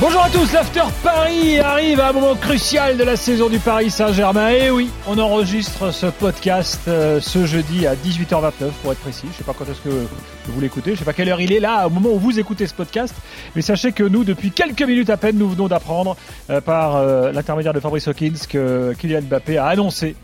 [0.00, 3.90] Bonjour à tous, l'After Paris arrive à un moment crucial de la saison du Paris
[3.90, 4.50] Saint-Germain.
[4.50, 9.26] Et oui, on enregistre ce podcast euh, ce jeudi à 18h29 pour être précis.
[9.32, 10.06] Je sais pas quand est-ce que
[10.46, 12.68] vous l'écoutez, je sais pas quelle heure il est là au moment où vous écoutez
[12.68, 13.12] ce podcast.
[13.56, 16.16] Mais sachez que nous, depuis quelques minutes à peine, nous venons d'apprendre
[16.48, 20.14] euh, par euh, l'intermédiaire de Fabrice Hawkins que Kylian Mbappé a annoncé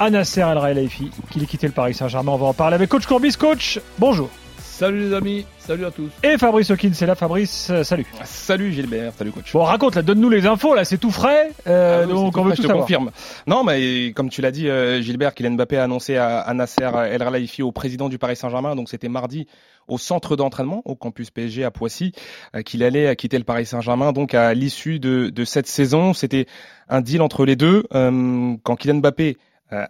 [0.00, 2.32] à Nasser El Khelaifi qu'il ait quitté le Paris Saint-Germain.
[2.32, 3.36] On va en parler avec Coach Courbis.
[3.36, 4.30] Coach, bonjour.
[4.82, 6.10] Salut les amis, salut à tous.
[6.24, 7.14] Et Fabrice Hawkins, c'est là.
[7.14, 8.04] Fabrice, euh, salut.
[8.24, 9.52] Salut Gilbert, salut coach.
[9.52, 11.52] Bon, raconte, là, donne-nous les infos, là, c'est tout frais.
[11.68, 12.84] Euh, Ah oui, donc, on tout veut frais, tout je te savoir.
[12.84, 13.12] confirme.
[13.46, 16.82] Non, mais comme tu l'as dit, euh, Gilbert, Kylian Mbappé a annoncé à, à Nasser
[16.82, 19.46] El Khelaifi, au président du Paris Saint-Germain, donc c'était mardi
[19.86, 22.10] au centre d'entraînement au campus PSG à Poissy,
[22.56, 24.10] euh, qu'il allait quitter le Paris Saint-Germain.
[24.10, 26.46] Donc à l'issue de, de cette saison, c'était
[26.88, 27.84] un deal entre les deux.
[27.94, 29.36] Euh, quand Kylian Mbappé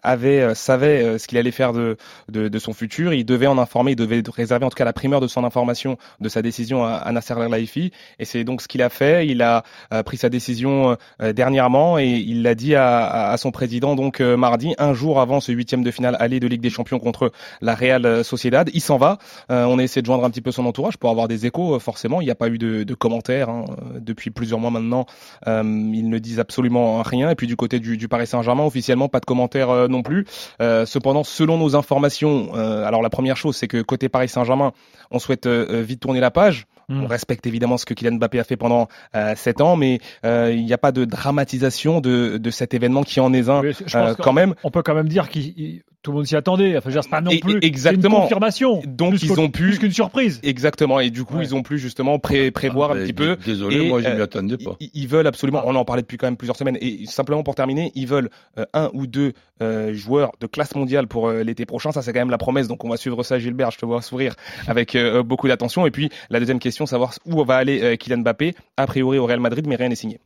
[0.03, 1.97] avait euh, savait euh, ce qu'il allait faire de,
[2.31, 4.93] de, de son futur, il devait en informer, il devait réserver en tout cas la
[4.93, 7.93] primeur de son information de sa décision à, à Nasser El Khelaifi.
[8.19, 9.27] Et c'est donc ce qu'il a fait.
[9.27, 13.51] Il a euh, pris sa décision euh, dernièrement et il l'a dit à, à, son
[13.51, 16.71] président donc euh, mardi, un jour avant ce huitième de finale aller de Ligue des
[16.71, 18.71] Champions contre la Real euh, Sociedad.
[18.75, 19.19] Il s'en va.
[19.51, 21.75] Euh, on a essayé de joindre un petit peu son entourage pour avoir des échos.
[21.75, 24.71] euh, forcément, il n'y a pas eu de, de commentaires hein, euh, depuis plusieurs mois
[24.71, 25.07] maintenant.
[25.47, 27.31] Euh, ils ne disent absolument rien.
[27.31, 30.27] Et puis du côté du, du Paris Saint-Germain, officiellement pas de commentaires euh, non plus.
[30.61, 34.73] Euh, cependant, selon nos informations, euh, alors la première chose, c'est que côté Paris Saint-Germain,
[35.11, 36.67] on souhaite vite tourner la page.
[36.89, 37.05] Mm.
[37.05, 38.89] On respecte évidemment ce que Kylian Mbappé a fait pendant
[39.37, 43.33] sept ans, mais il n'y a pas de dramatisation de, de cet événement qui en
[43.33, 44.55] est un je pense quand même.
[44.65, 45.39] On peut quand même dire que
[46.03, 46.77] tout le monde s'y attendait.
[46.77, 47.59] Enfin, je veux dire, c'est pas non Et- plus.
[47.63, 48.17] exactement.
[48.19, 48.83] Une confirmation.
[48.87, 50.41] Donc Plus ils ont pu Plus qu'une surprise.
[50.43, 51.45] exactement et du coup Ouais.
[51.45, 53.37] ils ont pu justement pré- prévoir Ah, un ben, petit peu.
[53.45, 54.77] Désolé, Et, moi je euh, m'y attendais pas.
[54.81, 57.55] Ils, ils veulent absolument, on en parlait depuis quand même plusieurs semaines, et simplement pour
[57.55, 59.33] terminer, ils veulent euh, un ou deux
[59.63, 61.93] euh, joueurs de classe mondiale pour euh, l'été prochain.
[61.93, 63.71] Ça, c'est quand même la promesse, donc on va suivre ça, Gilbert.
[63.71, 64.35] Je te vois sourire
[64.67, 65.87] avec euh, beaucoup d'attention.
[65.87, 68.55] Et puis la deuxième question, savoir où va aller euh, Kylian Mbappé.
[68.77, 70.19] A priori au Real Madrid, mais rien n'est signé.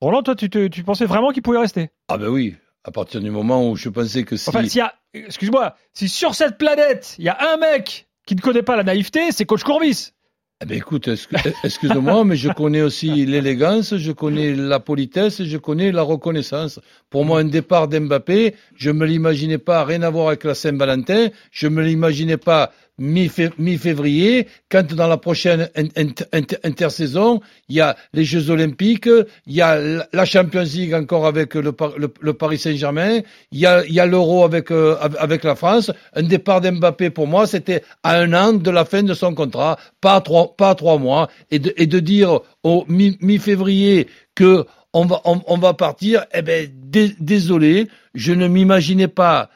[0.00, 1.90] Roland, toi, tu, te- tu pensais vraiment qu'il pouvait rester?
[2.08, 2.54] Ah ben oui,
[2.84, 4.48] à partir du moment où je pensais que si...
[4.48, 8.34] Enfin, s'il y a, excuse-moi, si sur cette planète, il y a un mec qui
[8.34, 10.12] ne connaît pas la naïveté, c'est Coach Courbis.
[10.60, 15.56] Eh ben écoute, excu- excuse-moi, mais je connais aussi l'élégance, je connais la politesse, je
[15.56, 16.80] connais la reconnaissance.
[17.10, 21.28] Pour moi, un départ d'Mbappé, je me l'imaginais pas, rien à voir avec la Saint-Valentin,
[21.52, 27.80] je me l'imaginais pas mi-février, quand dans la prochaine in- inter- inter- intersaison, il y
[27.80, 29.08] a les Jeux Olympiques,
[29.46, 29.78] il y a
[30.12, 33.20] la- Champions League encore avec le, Par- le- le Paris Saint-Germain,
[33.52, 35.90] il y a, l'Euro avec, euh, avec la France.
[36.14, 39.78] Un départ d'Mbappé, pour moi, c'était à un an de la fin de son contrat,
[40.00, 44.64] pas à trois, pas trois mois, et de, et de dire au mi- mi-février que
[44.92, 49.50] on va, on, va partir, eh ben, dé- désolé, je ne m'imaginais pas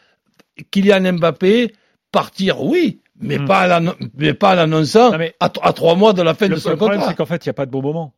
[0.70, 1.72] Kylian Mbappé
[2.12, 3.46] partir, oui, mais Hmm.
[3.46, 6.34] pas à l'annon- mais pas en l'annonçant Non, mais- à, à trois mois de la
[6.34, 7.10] fin Le, de son le problème, contrat.
[7.12, 8.14] c'est qu'en fait, il n'y a pas de bon moment.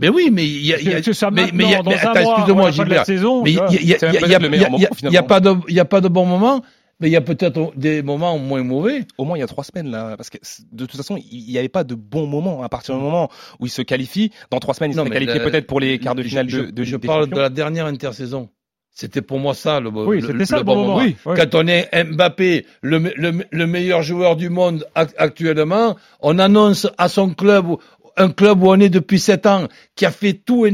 [0.00, 2.12] Mais oui, mais il y a, y a- ça mais, mais il y a, maintenant,
[2.14, 3.04] mais excuse-moi, Gilbert.
[3.06, 3.74] saison, Mais il y a, vois.
[3.74, 4.62] il y a, C'est même il y a- peut-être il y a- le meilleur il
[4.62, 5.26] y a- moment, il y a finalement.
[5.26, 6.62] pas de, il y a pas de bons moments,
[7.00, 9.06] mais il y a peut-être des moments moins mauvais.
[9.18, 10.38] Au moins il y a trois semaines là, parce que
[10.70, 13.66] de toute façon il n'y avait pas de bon moment à partir du moment où
[13.66, 14.30] il se qualifie.
[14.52, 16.84] Dans trois semaines il qualifié le- peut-être pour les quarts de finale je, de, de
[16.84, 18.50] je parle de la dernière intersaison.
[19.00, 20.96] C'était pour moi ça le, Oui, le- ça le bon moment.
[20.96, 21.36] Oui, oui.
[21.36, 26.36] Quand on est Mbappé, le, me- le, le meilleur joueur du monde ac- actuellement, on
[26.40, 27.66] annonce à son club,
[28.16, 30.66] un club où on est depuis sept ans, qui a fait tout,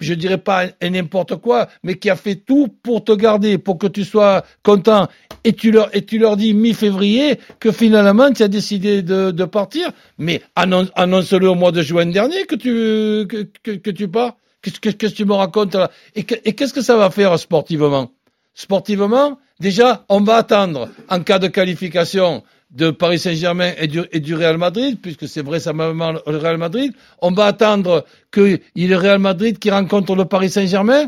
[0.00, 3.86] je dirais pas n'importe quoi, mais qui a fait tout pour te garder, pour que
[3.86, 5.06] tu sois content.
[5.44, 9.44] Et tu leur, et tu leur dis mi-février que finalement tu as décidé de, de
[9.44, 9.92] partir.
[10.18, 14.34] Mais annonce, annonce-le au mois de juin dernier que tu, que, que, que tu pars.
[14.62, 15.90] Qu'est-ce que, tu me racontes là?
[16.14, 18.10] Et, que- et qu'est-ce que ça va faire sportivement?
[18.54, 24.58] Sportivement, déjà, on va attendre en cas de qualification de Paris Saint-Germain et du, Real
[24.58, 26.92] Madrid, puisque c'est vrai, ça le Real Madrid.
[27.22, 31.06] On va attendre qu'il y ait le Real Madrid qui rencontre le Paris Saint-Germain,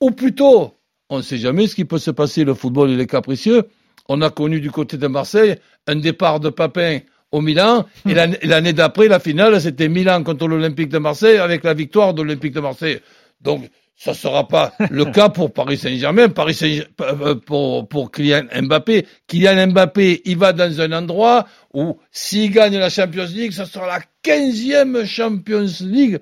[0.00, 0.74] ou plutôt,
[1.08, 3.64] on ne sait jamais ce qui peut se passer, le football il est capricieux.
[4.08, 5.56] On a connu du côté de Marseille
[5.86, 7.00] un départ de Papin
[7.36, 11.36] au Milan, et l'année et l'année d'après, la finale, c'était Milan contre l'Olympique de Marseille
[11.38, 12.98] avec la victoire de l'Olympique de Marseille.
[13.40, 13.68] Donc,
[13.98, 19.06] ça sera pas le cas pour Paris Saint-Germain, Paris Saint euh, pour, pour Kylian Mbappé.
[19.26, 23.86] Kylian Mbappé, il va dans un endroit où s'il gagne la Champions League, ça sera
[23.86, 26.18] la 15e Champions League.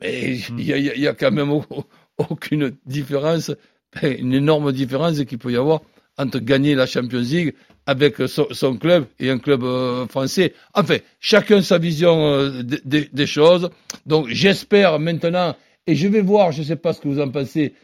[0.00, 1.64] Mais il y a, il y a- quand même au-
[2.18, 3.50] aucune différence,
[4.02, 5.80] une énorme différence qu'il peut y avoir
[6.18, 7.54] entre gagner la Champions League
[7.86, 10.54] avec son, son club et un club euh, français.
[10.74, 13.70] Enfin, chacun sa vision euh, des- choses.
[14.06, 15.56] Donc j'espère maintenant,
[15.86, 17.74] et je vais voir, je ne sais pas ce que vous en pensez,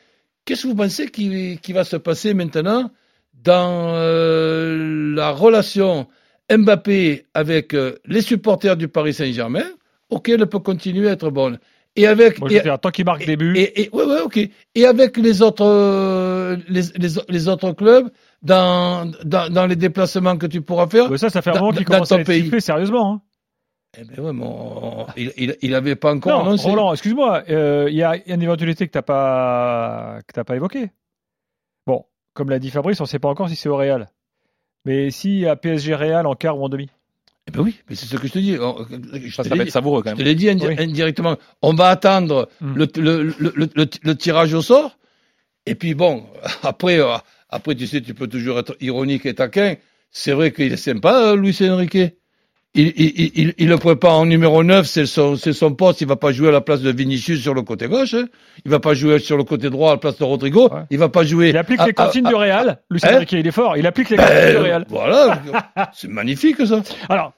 [0.45, 2.91] qu'est-ce que vous pensez qui, qui va se passer maintenant
[3.43, 6.06] dans euh, la relation
[6.51, 7.75] Mbappé avec
[8.06, 9.67] les supporters du Paris Saint-Germain,
[10.09, 11.59] ok, elle peut continuer à être bonne.
[11.94, 13.55] Et avec, je et- dire, tant qu'il marque des buts.
[13.56, 14.39] et, et- ouais, ouais, ok.
[14.75, 18.09] Et avec les autres, les, les, les autres clubs,
[18.43, 21.11] dans, dans, dans les déplacements que tu pourras faire.
[21.11, 22.43] Ouais, ça, ça fait un moment qu'il commence à être pays.
[22.44, 23.12] sifflé sérieusement.
[23.14, 23.23] hein.
[23.99, 26.69] Eh ben ouais, mais on- il, il, il avait pas encore Non, annoncé.
[26.69, 30.56] Roland, excuse-moi, euh, il y a une éventualité que tu n'as pas, que t'as pas
[30.56, 30.90] évoquée.
[31.87, 32.05] Bon,
[32.35, 34.08] comme l'a dit Fabrice, on ne sait pas encore si c'est au Real.
[34.84, 36.88] Mais si à PSG Real en quart ou en demi.
[37.49, 38.52] Eh ben oui, mais c'est ce que je te dis.
[38.56, 40.26] Je Ça, te ça va être dit, savoureux quand je te même.
[40.29, 40.76] l'ai dit indi- Oui.
[40.79, 41.37] indirectement.
[41.62, 42.75] On va attendre Hmm.
[42.76, 44.99] le, le, le, le, le- le tirage au sort.
[45.64, 46.26] Et puis bon,
[46.62, 47.17] après, euh,
[47.50, 49.75] après, tu sais, tu peux toujours être ironique et taquin.
[50.11, 51.99] C'est vrai qu'il est sympa, euh, Luis Enrique.
[52.75, 55.37] Il, il, il, il, le prépare en numéro 9, c'est son,
[55.75, 56.03] poste.
[56.03, 58.12] Il va pas jouer à la place de Vinicius sur le côté gauche.
[58.15, 58.27] hein.
[58.65, 60.69] Il va pas jouer sur le côté droit à la place de Rodrigo.
[60.69, 60.83] Ouais.
[60.91, 61.49] Il va pas jouer.
[61.49, 62.79] Il applique à- les consignes à- du Real.
[62.91, 63.77] Lucien Hein Enrique, il est fort.
[63.79, 64.85] Il applique les Ben, consignes du Real.
[64.91, 65.43] Voilà,
[65.94, 66.83] c'est magnifique ça.
[67.09, 67.33] Alors,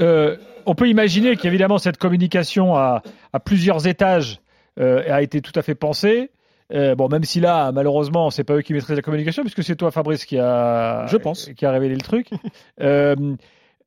[0.00, 0.36] euh,
[0.66, 3.02] on peut imaginer qu'évidemment cette communication à,
[3.32, 4.40] à plusieurs étages
[4.78, 6.30] euh, a été tout à fait pensée.
[6.72, 9.76] Euh, bon, même si là, malheureusement, c'est pas eux qui maîtrisent la communication, puisque c'est
[9.76, 11.50] toi, Fabrice, qui a, Je pense.
[11.56, 12.30] qui a révélé le truc.
[12.80, 13.36] Euh,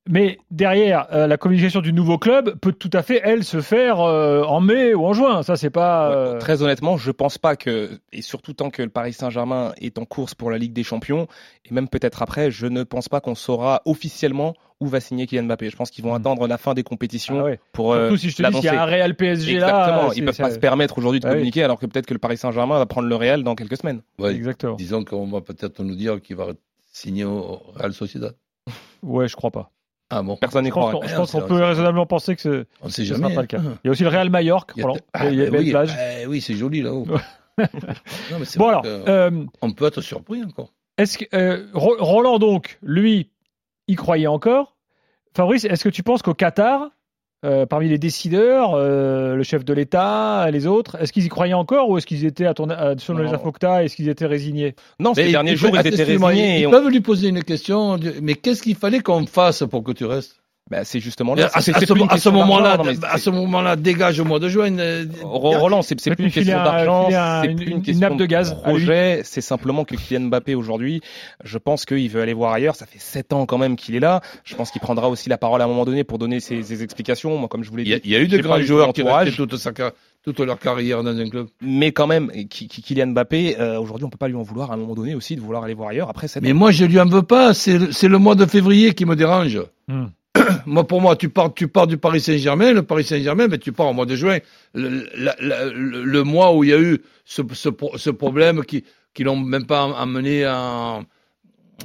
[0.10, 4.02] mais derrière, euh, la communication du nouveau club peut tout à fait, elle, se faire
[4.02, 5.44] euh, en mai ou en juin.
[5.44, 6.10] Ça, c'est pas.
[6.10, 9.72] Ouais, euh, Très honnêtement, je pense pas que, et surtout tant que le Paris Saint-Germain
[9.80, 11.28] est en course pour la Ligue des Champions,
[11.70, 15.44] et même peut-être après, je ne pense pas qu'on saura officiellement où va signer Kylian
[15.44, 15.70] Mbappé.
[15.70, 16.22] Je pense qu'ils vont Hmm.
[16.22, 17.60] attendre la fin des compétitions ah ouais.
[17.74, 18.86] pour euh, Surtout si je te dis qu'il y a un.
[18.86, 19.68] Real PSG là.
[19.68, 21.36] Exactement, euh, ils peuvent pas se permettre aujourd'hui de Ah oui.
[21.36, 24.02] communiquer, alors que peut-être que le Paris Saint-Germain va prendre le Real dans quelques semaines.
[24.20, 24.76] Ouais, Exactement.
[24.76, 26.48] Disons qu'on va peut-être nous dire qu'il va
[26.94, 28.34] signer au Real Sociedad.
[29.04, 29.72] Ouais, je crois pas.
[30.10, 30.92] Ah bon Personne n'y croit.
[30.92, 33.24] qu'on je pense qu'on c'est peut raisonnablement penser que ce On sait ne jamais.
[33.26, 33.60] sera pas le cas.
[33.84, 34.94] Il y a aussi le Real Majorque, Il y a-.
[35.14, 35.96] Ah, belle oui, plage.
[36.22, 37.06] eh oui, c'est joli là-haut.
[37.60, 40.72] Non, mais c'est Bon alors, que euh, on peut être surpris encore.
[40.98, 43.32] est-ce que euh, Ro- Roland donc, lui,
[43.90, 44.78] y croyait encore.
[45.36, 46.90] Fabrice, est-ce que tu penses qu'au Qatar,
[47.46, 51.54] euh, parmi les décideurs, euh, le chef de l'État, les autres, est-ce qu'ils y croyaient
[51.54, 53.26] encore ou est-ce qu'ils étaient à ton, à, selon Non.
[53.26, 54.76] les infos est-ce qu'ils étaient résignés?
[55.00, 56.60] Non, ces derniers jours, ils étaient résignés.
[56.62, 57.98] Ils on- peuvent lui poser une question.
[58.22, 60.42] Mais qu'est-ce qu'il fallait qu'on fasse pour que tu restes?
[60.70, 61.50] Bah, c'est justement à, là.
[61.54, 62.78] à c'est- ce, moment-là,
[63.10, 64.78] à ce moment-là, dégage au mois de juin.
[64.78, 67.08] euh, Ro- Roland, c'est c'est plus une question d'argent,
[67.42, 68.62] c'est une- plus une une question nappe de gaz lui.
[68.62, 69.22] projet.
[69.24, 71.02] C'est simplement que Kylian Mbappé aujourd'hui,
[71.44, 72.76] je pense qu'il veut aller voir ailleurs.
[72.76, 74.22] Ça fait sept ans quand même qu'il est là.
[74.44, 76.84] Je pense qu'il prendra aussi la parole à un moment donné pour donner ses, ses
[76.84, 77.36] explications.
[77.38, 78.42] Moi, comme je vous l'ai Il y, a, dit, il y a eu de j'ai
[78.44, 79.02] pas grands eu joueurs qui
[79.36, 79.72] toute, sa
[80.24, 81.48] toute leur carrière dans un club.
[81.62, 84.70] mais quand même, Ky- Ky- Kylian Mbappé, euh, aujourd'hui, on peut pas lui en vouloir
[84.70, 86.10] à un moment donné aussi de vouloir aller voir ailleurs.
[86.10, 87.54] Après, Mais moi, je lui en veux pas.
[87.56, 89.60] C'est le- c'est le mois de février qui me dérange.
[89.88, 90.06] Hmm.
[90.66, 92.72] Moi, pour moi, tu pars, tu pars du Paris Saint-Germain.
[92.74, 94.38] Le Paris Saint-Germain, mais tu pars au mois de juin.
[94.74, 98.10] Le, la- la- le- le mois où il y a eu ce, ce, pro- ce
[98.10, 101.04] problème qui, qui l'ont même pas amené en.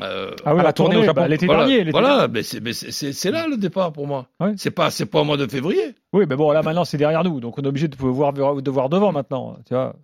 [0.03, 1.21] euh, Ah oui, À la tournée au Japon.
[1.23, 1.91] bah, l'été voilà, dernier.
[1.91, 4.27] voilà, mais c'est- mais c'est là le départ pour moi.
[4.41, 4.53] Ouais.
[4.57, 5.95] C'est pas, c'est pas au mois de février.
[6.13, 8.71] Oui, mais bon, là maintenant c'est derrière nous, donc on est obligé de voir, de
[8.71, 9.57] voir devant maintenant.
[9.67, 9.95] Tu vois.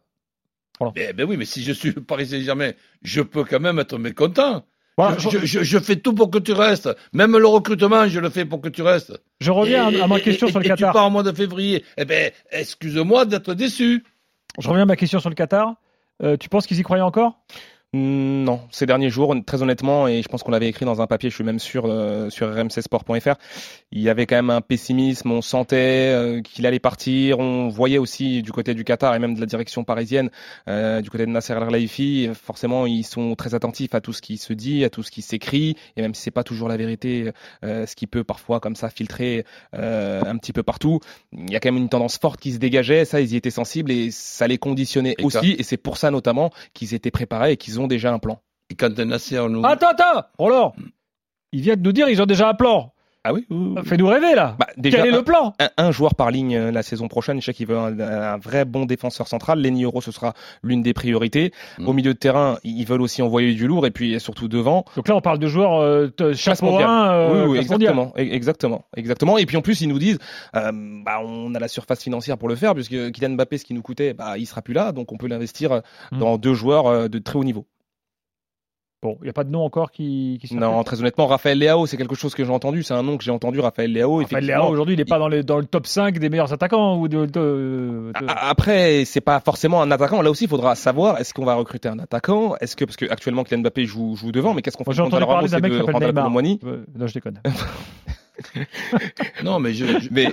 [0.97, 2.71] Eh ben oui, mais si je suis Paris Saint-Germain,
[3.03, 4.65] je peux quand même être mécontent.
[5.01, 6.89] Voilà, je, je, je- je- je fais tout pour que tu restes.
[7.13, 9.13] Même le recrutement, je le fais pour que tu restes.
[9.41, 10.91] je reviens à, à ma question et- sur le et Qatar.
[10.91, 11.85] tu pars au mois de février.
[11.97, 14.05] Eh ben, excuse-moi d'être déçu.
[14.59, 15.75] Je reviens à ma question sur le Qatar.
[16.23, 17.39] Euh, tu penses qu'ils y croyaient encore?
[17.93, 21.29] Non, ces derniers jours, très honnêtement, et je pense qu'on l'avait écrit dans un papier,
[21.29, 23.35] je suis même sûr, euh, sur rmcsport.fr,
[23.91, 27.99] il y avait quand même un pessimisme, on sentait euh, qu'il allait partir, on voyait
[27.99, 30.31] aussi du côté du Qatar et même de la direction parisienne,
[30.69, 34.39] euh, du côté de Nasser El-Khelaifi, forcément ils sont très attentifs à tout ce qui
[34.39, 37.33] se dit, à tout ce qui s'écrit, et même si c'est pas toujours la vérité,
[37.65, 39.45] euh, ce qui peut parfois comme ça filtrer
[39.75, 41.01] euh, un petit peu partout,
[41.33, 43.51] il y a quand même une tendance forte qui se dégageait, ça ils y étaient
[43.51, 47.53] sensibles et ça les conditionnait Et aussi, et c'est pour ça notamment qu'ils étaient préparés
[47.53, 48.41] et qu'ils ont déjà un plan.
[48.71, 49.63] Et quand Nasser nous.
[49.65, 50.75] Attends, attends Roland
[51.53, 52.93] Ils viennent de nous dire ils ont déjà un plan.
[53.23, 53.83] Ah oui, oui, oui.
[53.85, 56.71] Fais-nous rêver là Bah, déjà, Quel est le plan un, un joueur par ligne euh,
[56.71, 57.39] la saison prochaine.
[57.39, 59.61] Je sais qu'il veut un, un vrai bon défenseur central.
[59.61, 60.33] Lenny Euro, ce sera
[60.63, 61.53] l'une des priorités.
[61.79, 61.87] Mm.
[61.87, 64.87] Au milieu de terrain, ils veulent aussi envoyer du lourd et puis surtout devant.
[64.97, 66.89] Donc là on parle de joueurs euh, Classe chapeau mondiale.
[66.89, 69.37] 1, euh, oui, exactement, e- exactement, exactement.
[69.37, 70.19] Et puis en plus, ils nous disent,
[70.57, 70.73] euh,
[71.05, 73.83] bah, on a la surface financière pour le faire puisque Kylian Mbappé, ce qui nous
[73.83, 75.81] coûtait, bah, il sera plus là, donc on peut l'investir euh,
[76.13, 76.19] Mm.
[76.21, 77.67] dans deux joueurs euh, de très haut niveau.
[79.03, 81.87] Bon, il n'y a pas de nom encore qui, qui Non, très honnêtement, Raphaël Leao,
[81.87, 82.83] c'est quelque chose que j'ai entendu.
[82.83, 84.19] C'est un nom que j'ai entendu, Raphaël Leao.
[84.19, 84.45] Raphaël.
[84.45, 87.09] Léao, aujourd'hui, il n'est pas dans, les, dans le top 5 des meilleurs attaquants ou
[87.09, 90.21] de, de- Après, c'est pas forcément un attaquant.
[90.21, 92.57] Là aussi, il faudra savoir est-ce qu'on va recruter un attaquant?
[92.61, 95.01] Est-ce que parce que actuellement Kylian Mbappé joue, joue devant, mais qu'est-ce qu'on fait j'ai
[95.01, 96.31] entendu parler d'un mec qui de s'appelle Neymar.
[96.67, 97.41] Euh, Non, je déconne.
[99.45, 100.33] Non, mais je, je, Mais,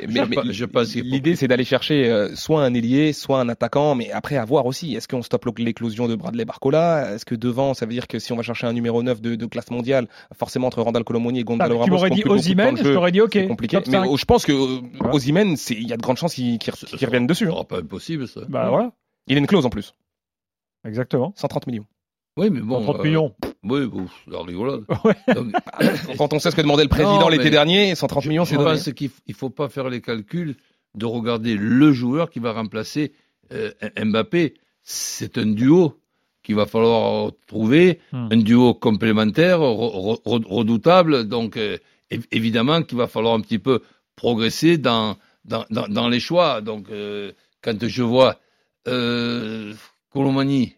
[0.51, 4.45] je l'idée, c'est d'aller chercher euh, soit un ailier, soit un attaquant, mais après à
[4.45, 4.95] voir aussi.
[4.95, 7.13] Est-ce qu'on stoppe l'éclosion de Bradley Barcola?
[7.13, 9.35] Est-ce que devant, ça veut dire que si on va chercher un numéro 9 de,
[9.35, 12.35] de classe mondiale, forcément entre Randall Colomoni et Ah, Gonzalo tu Ramos, m'aurais qui ont
[12.35, 13.47] dit de je t'aurais dit ok.
[13.47, 13.77] compliqué.
[13.87, 14.05] Mais 5.
[14.09, 14.81] oh, je pense que euh,
[15.69, 17.47] il y a de grandes chances qu'il qu'il revienne dessus.
[17.47, 17.53] hein.
[17.55, 18.41] Oh, pas impossible, ça.
[18.49, 18.91] Bah voilà,
[19.27, 19.93] Il a une clause en plus,
[20.85, 21.33] exactement.
[21.35, 21.85] 130 millions.
[22.37, 22.81] Oui, mais bon.
[22.83, 23.33] 30 euh, millions.
[23.69, 24.83] Oui, bon, c'est la rigolade.
[25.03, 25.15] Ouais.
[25.35, 25.51] Donc,
[26.17, 28.51] Quand on sait ce que demandait le président Non, l'été mais dernier, 130 millions, je
[28.51, 28.71] c'est donné.
[28.71, 30.55] pense qu'il ne faut pas faire les calculs
[30.95, 33.11] de regarder le joueur qui va remplacer
[33.53, 33.71] euh,
[34.03, 34.55] Mbappé.
[34.83, 35.99] C'est un duo
[36.43, 38.29] qu'il va falloir trouver, Hmm.
[38.31, 41.25] un duo complémentaire, re- re- redoutable.
[41.27, 41.77] Donc, euh,
[42.09, 43.81] év- évidemment qu'il va falloir un petit peu
[44.15, 46.61] progresser dans, dans, dans, dans les choix.
[46.61, 47.31] Donc, euh,
[47.61, 48.39] quand je vois
[48.87, 49.73] euh,
[50.11, 50.73] Colomani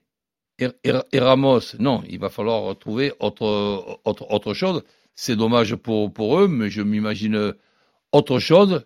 [0.61, 4.83] et, Ramos, non, il va falloir trouver autre, autre, autre chose.
[5.15, 7.53] C'est dommage pour, pour eux, mais je m'imagine
[8.11, 8.85] autre chose.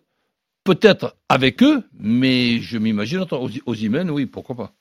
[0.64, 4.72] Peut-être avec eux, mais je m'imagine autre- aux, Imen, oui, pourquoi pas.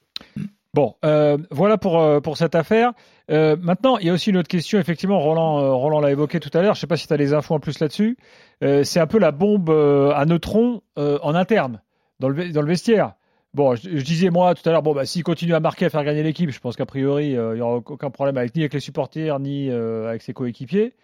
[0.74, 2.92] Bon, euh, voilà pour, euh, pour cette affaire.
[3.30, 4.78] Euh, maintenant, il y a aussi une autre question.
[4.78, 6.74] Effectivement, Roland, Roland l'a évoqué tout à l'heure.
[6.74, 8.16] Je ne sais pas si tu as les infos en plus là-dessus.
[8.60, 11.82] C'est un peu la bombe à neutrons en interne,
[12.20, 13.14] dans le, dans le vestiaire.
[13.54, 16.04] Bon, je, disais moi tout à l'heure, bon, bah, s'il continue à marquer, à faire
[16.04, 18.72] gagner l'équipe, je pense qu'a priori, euh, il n'y aura aucun problème avec, ni avec
[18.72, 20.94] les supporters, ni euh, avec ses coéquipiers.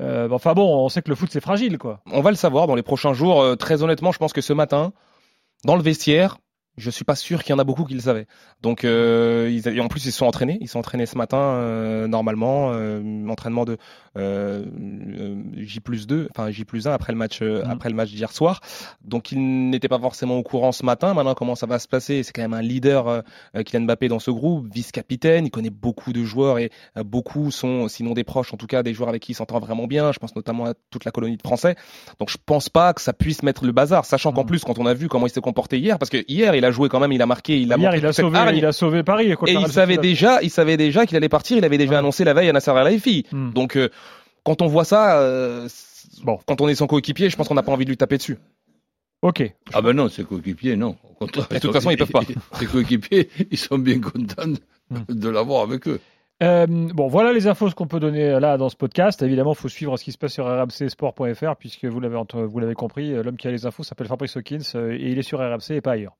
[0.00, 2.00] Euh, bah, enfin bon, on sait que le foot, c'est fragile, quoi.
[2.10, 3.56] On va le savoir dans les prochains jours.
[3.58, 4.92] Très honnêtement, je pense que ce matin,
[5.64, 6.38] dans le vestiaire,
[6.76, 8.26] je suis pas sûr qu'il y en a beaucoup qui le savaient.
[8.62, 10.58] Donc, euh, ils, et en plus, ils se sont entraînés.
[10.60, 13.78] Ils sont entraînés ce matin euh, normalement, euh, entraînement de
[15.56, 17.62] J plus 2, enfin J plus 1 après le match, Mhm.
[17.70, 18.60] après le match d'hier soir.
[19.04, 21.14] Donc, ils n'étaient pas forcément au courant ce matin.
[21.14, 22.22] Maintenant, comment ça va se passer?
[22.22, 23.22] C'est quand même un leader,
[23.64, 25.46] Kylian Mbappé dans ce groupe, vice-capitaine.
[25.46, 26.70] Il connaît beaucoup de joueurs et
[27.04, 29.86] beaucoup sont, sinon des proches, en tout cas des joueurs avec qui il s'entend vraiment
[29.86, 30.12] bien.
[30.12, 31.76] Je pense notamment à toute la colonie de Français.
[32.18, 34.46] Donc je pense pas que ça puisse mettre le bazar, sachant qu'en Mhm.
[34.48, 36.70] plus quand on a vu comment il s'est comporté hier, parce que hier il a
[36.70, 38.56] joué quand même, il a marqué, il a Hier, il a, sauvé, hargne.
[38.56, 39.30] il a sauvé Paris.
[39.46, 41.96] et il savait déjà, il savait déjà qu'il allait partir, il avait déjà Ouais.
[41.98, 43.26] annoncé la veille à Nasser Al-Khelaifi.
[43.32, 43.50] Hmm.
[43.52, 43.88] Donc euh,
[44.44, 45.68] quand on voit ça, euh,
[46.22, 46.38] Bon.
[46.46, 48.38] quand on est son coéquipier, je pense qu'on n'a pas envie de lui taper dessus.
[49.22, 49.42] Ok.
[49.72, 50.96] Ah ben non, ses coéquipiers, non.
[51.20, 52.20] De toute façon, ils peuvent pas.
[52.58, 54.58] Ses coéquipiers, ils sont bien contents de,
[54.90, 55.32] Hmm.
[55.32, 55.98] l'avoir avec eux.
[56.42, 59.22] Euh, bon, voilà les infos qu'on peut donner là dans ce podcast.
[59.22, 62.74] Évidemment, il faut suivre ce qui se passe sur rmcsport.fr puisque vous l'avez vous l'avez
[62.74, 64.58] compris, l'homme qui a les infos s'appelle Fabrice Hawkins
[64.90, 66.16] et il est sur RMC et pas ailleurs.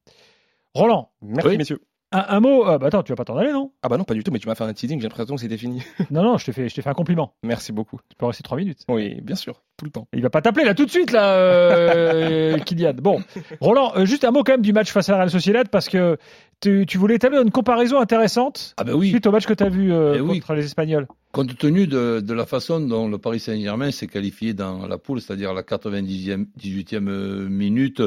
[0.75, 1.57] Roland, Merci Oui.
[1.59, 1.81] messieurs.
[2.13, 2.67] un, un mot.
[2.69, 3.73] euh, bah attends, tu vas pas t'en aller, non?
[3.83, 5.41] Ah bah non, pas du tout, mais tu m'as fait un teasing, j'ai l'impression que
[5.41, 5.83] c'était fini.
[6.11, 7.35] Non, non, je t'ai fait, je t'ai fait un compliment.
[7.45, 7.99] Merci beaucoup.
[8.09, 8.85] Tu peux rester trois minutes.
[8.89, 10.07] Oui, bien sûr, tout le temps.
[10.13, 12.95] Il va pas t'appeler là tout de suite là, euh, Kylian.
[12.95, 13.21] Bon,
[13.61, 15.89] Roland, euh, juste un mot quand même du match face à la Real Sociedad parce
[15.89, 16.17] que
[16.61, 19.11] tu, tu voulais établir une comparaison intéressante Ah ben oui.
[19.11, 20.39] suite au match que tu as vu euh, Eh oui.
[20.41, 21.07] contre les Espagnols.
[21.33, 25.21] Compte tenu de, de la façon dont le Paris Saint-Germain s'est qualifié dans la poule,
[25.21, 28.03] c'est-à-dire à la 90e, 18e euh, minute,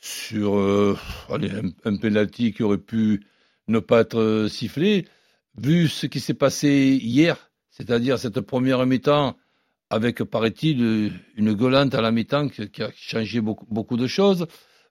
[0.00, 0.98] sur euh,
[1.84, 3.24] un, penalty qui aurait pu
[3.68, 5.06] ne pas être euh, sifflé,
[5.56, 9.36] vu ce qui s'est passé hier, c'est-à-dire cette première mi-temps,
[9.90, 14.46] avec, paraît-il, une gueulante à la mi-temps qui, a changé beaucoup, de choses,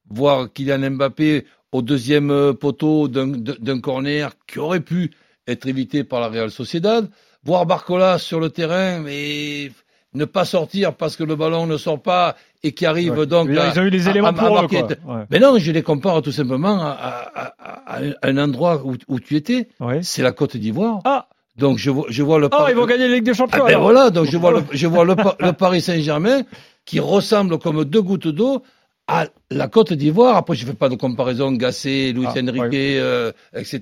[0.10, 5.12] voir Kylian Mbappé au deuxième euh, poteau d'un- corner qui aurait pu
[5.48, 7.10] être évité par la Real Sociedad,
[7.44, 9.72] voir Barcola sur le terrain et
[10.14, 13.26] ne pas sortir parce que le ballon ne sort pas et qui arrive Ouais.
[13.26, 14.62] donc Ils à- ont eu les à- éléments à- à pour eux.
[14.62, 14.82] marquer.
[14.82, 15.16] Quoi.
[15.16, 15.24] Ouais.
[15.32, 19.20] Mais non, je les compare tout simplement à, à- à- à un endroit où, où
[19.20, 20.00] tu étais, Ouais.
[20.04, 21.00] c'est la Côte d'Ivoire.
[21.06, 23.34] Ah, Donc je vois, je vois le oh, Paris- ils vont gagner la Ligue des
[23.34, 23.64] Champions.
[23.66, 26.44] Ah ben voilà, donc je vois le, je vois le, Pa- le Paris Saint-Germain
[26.86, 28.64] qui ressemble comme deux gouttes d'eau
[29.08, 30.38] à la Côte d'Ivoire.
[30.38, 33.82] Après, je fais pas de comparaison Gasset, Luis Ah, Enrique, euh, etc.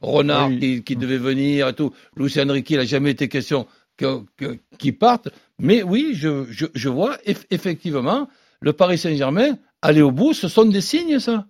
[0.00, 0.58] Renard Oui.
[0.58, 1.92] qui, qui devait venir et tout.
[2.16, 3.66] Luis Enrique, il n'a jamais été question
[3.98, 5.28] que, que- qu'il parte.
[5.58, 8.28] Mais oui, je, vois eff- effectivement
[8.60, 10.32] le Paris Saint-Germain aller au bout.
[10.32, 11.46] Ce sont des signes, ça.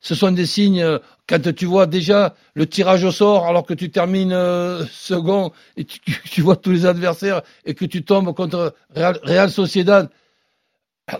[0.00, 3.72] Ce sont des signes euh, quand tu vois déjà le tirage au sort alors que
[3.74, 8.34] tu termines euh, second et tu, tu vois tous les adversaires et que tu tombes
[8.34, 10.10] contre Real, Real Sociedad.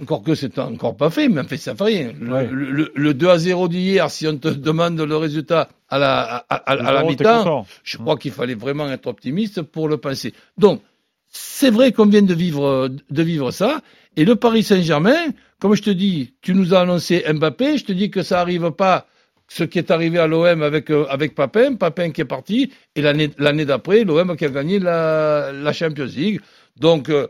[0.01, 2.13] Encore que c'est encore pas fait, mais en fait ça fait rien.
[2.19, 2.49] Le, Ouais.
[2.51, 6.23] le- le- le 2 à 0 d'hier, si on te demande le résultat à la,
[6.49, 10.33] à, à- à la mi-temps, je crois qu'il fallait vraiment être optimiste pour le penser.
[10.57, 10.81] Donc,
[11.29, 13.81] c'est vrai qu'on vient de vivre, de vivre ça.
[14.17, 15.17] Et le Paris Saint-Germain,
[15.59, 18.71] comme je te dis, tu nous as annoncé Mbappé, je te dis que ça arrive
[18.73, 19.07] pas
[19.49, 23.03] ce qui est arrivé à l'OM avec euh, avec Papin, Papin qui est parti, et
[23.03, 26.41] l'année d'après, l'OM qui a gagné la, la Champions League.
[26.79, 27.27] Donc, euh,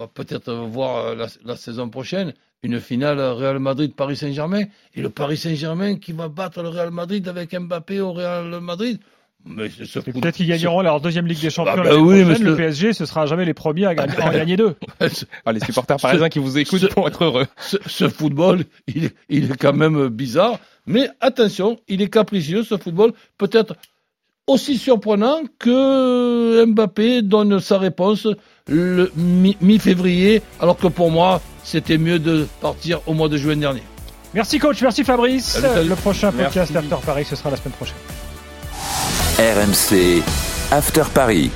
[0.00, 4.64] va peut-être voir euh, la, la, saison prochaine une finale Real Madrid-Paris Saint-Germain,
[4.94, 8.98] et le Paris Saint-Germain qui va battre le Real Madrid avec Mbappé au Real Madrid.
[9.46, 11.72] Mais peut-être qu'ils gagneront leur deuxième Ligue des Champions.
[11.74, 14.56] Ah bah oui, prochaine, le PSG, ce sera jamais les premiers à gagner, en gagner
[14.58, 14.76] deux.
[15.46, 17.46] ah, les supporters parisiens qui vous écoutent ce, vont être heureux.
[17.58, 20.58] Ce, ce football, il est, il est quand même bizarre.
[20.86, 23.76] Mais attention, il est capricieux ce football, peut-être
[24.50, 28.26] aussi surprenant que Mbappé donne sa réponse
[28.68, 33.82] le mi-février, alors que pour moi, c'était mieux de partir au mois de juin dernier.
[34.34, 35.60] Merci coach, merci Fabrice.
[35.62, 37.96] Le prochain podcast After Paris, ce sera la semaine prochaine.
[39.38, 40.22] RMC
[40.70, 41.50] After Paris.